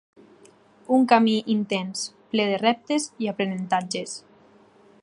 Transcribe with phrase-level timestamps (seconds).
[0.95, 2.01] Un camí intens,
[2.33, 4.19] ple de reptes i aprenentatges.